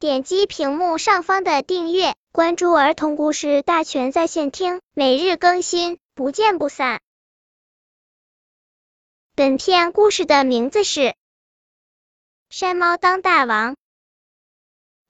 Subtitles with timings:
[0.00, 7.00] 点击屏幕上方的订阅，关注儿童故事大全在线听，每日更新，不见不散。
[9.34, 11.00] 本片故事的名字是
[12.48, 13.72] 《山猫当大王》。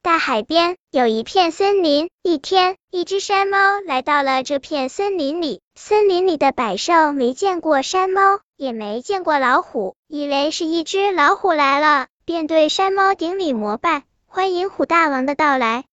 [0.01, 5.61] 大海边有一片森林，一天，一只山猫来到了这片森林里。
[5.75, 15.87] 森林里的百兽没见过山猫，也没见过老虎，以为是一只老虎来了，便对山猫顶礼膜拜，欢迎虎大王的到来。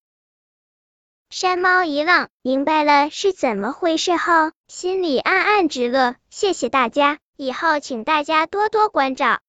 [1.29, 7.17] 山猫一愣，明白了是怎么回事后，心里暗暗直乐，谢谢大家。
[7.37, 9.39] 以后请大家多多关照。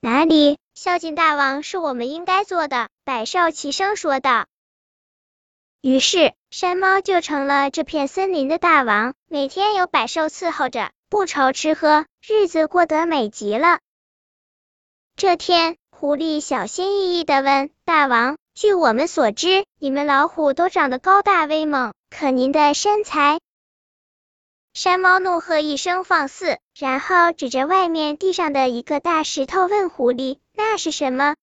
[0.00, 2.88] 哪里，孝敬大王是我们应该做的。
[3.04, 4.46] 百兽齐声说道。
[5.82, 13.80] 于是，山猫就成了这片森林的大王，每天有百兽伺候着，不愁吃喝，日子过得美极了。
[15.16, 23.38] 这天，狐狸小心翼翼的问大王：“据我们所知，你们老虎都长得高大威猛，可您的身材？”
[24.72, 31.36] 山猫怒喝一声“放肆”，然后指着外面地上的一个大石头问狐狸：“那是什么？”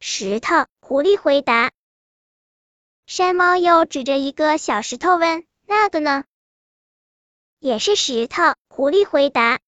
[0.00, 0.66] 石头。
[0.80, 1.70] 狐狸回答。
[3.06, 6.24] 山猫又指着一个小石头问：“那个呢？”
[7.60, 8.42] 也是石头。
[8.68, 9.60] 狐狸回答。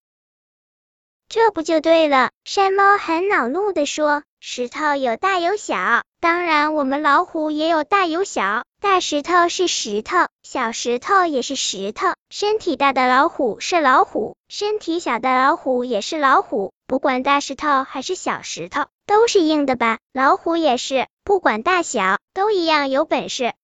[1.33, 2.31] 这不就对了？
[2.45, 8.65] 山猫很恼怒的说：“石头有大有小，当然我们老虎也有大有小。
[8.83, 12.09] 大石头是石头，小石头也是石头。
[12.29, 16.75] 身体大的老虎是老虎，身体小的老虎也是老虎。
[16.87, 20.01] 不管大石头还是小石头，都是硬的吧？
[20.13, 23.55] 老虎也是，不管大小，都一样有本事。”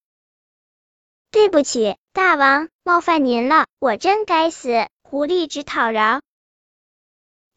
[1.29, 4.87] 对不起，大王，冒犯您了，我真该死。
[5.03, 6.21] 狐狸直讨饶。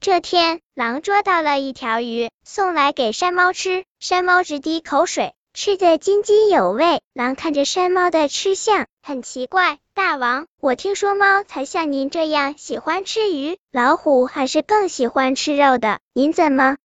[0.03, 3.85] 这天，狼捉到了一条鱼，送来给山猫吃。
[4.01, 7.01] 山猫直滴口水，吃得津津有味。
[7.13, 9.79] 狼看着山猫的吃相，很奇怪。
[9.95, 16.01] 大王，我听说猫才像您这样喜欢吃鱼，老虎还是更喜欢吃肉的。
[16.15, 16.79] 您怎么？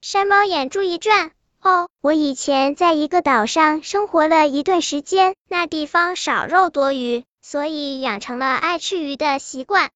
[0.00, 9.90] 山猫眼珠一转，哦，我以前在一个岛上生活了一段时间，那地方少肉多鱼，所以养成了爱吃鱼的习惯。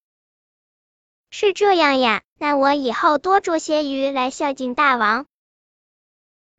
[1.38, 5.26] 是这样呀，那我以后多捉些鱼来孝敬大王。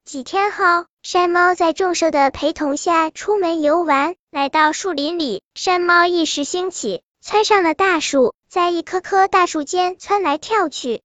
[0.05, 11.01] 几天后，山猫在众兽的陪同下出门游玩，来到树林里，山猫一时兴起，窜上了大树，在一棵棵大树间窜来跳去。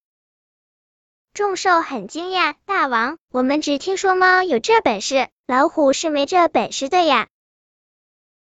[1.33, 7.29] 众兽很惊讶，大王，我们只听说猫有这本事，老虎是没这本事的呀。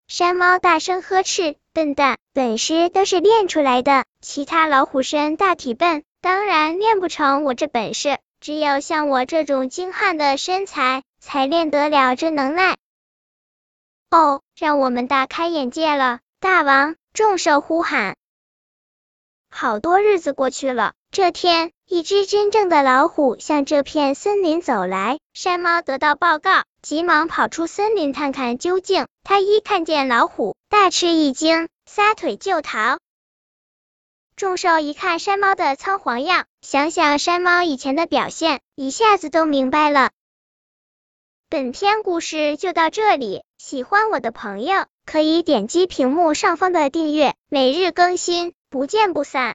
[0.08, 4.04] 山猫大声呵斥：“笨蛋，本事都是练出来的。
[4.20, 8.18] 其他老虎身大体笨，当然练不成我这本事。
[8.38, 12.76] 只有像我这种精悍的身材，才练得了这能耐。”
[14.10, 16.94] 哦，让我们大开眼界了，大王！
[17.12, 18.16] 众兽呼喊。
[19.50, 25.20] 好多日子过去了，这天，一只真正的老虎向这片森林走来。
[25.34, 26.64] 山猫得到报告。
[26.82, 29.06] 急忙跑出森林看看究竟。
[29.22, 32.98] 他一看见老虎，大吃一惊，撒腿就逃。
[34.34, 40.10] 众兽一看山猫的仓皇样，想想山猫以前的表现，一下子都明白了。
[41.48, 49.54] 本篇故事就到这里，喜欢我的朋友可以点击屏幕上方的订阅，每日更新，不见不散。